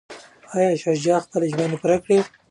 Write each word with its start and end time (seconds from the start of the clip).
ایا 0.55 0.71
شاه 0.81 0.95
شجاع 1.01 1.19
به 1.21 1.23
خپلي 1.27 1.47
ژمني 1.57 1.77
پوره 1.81 1.97
کړي؟ 2.03 2.17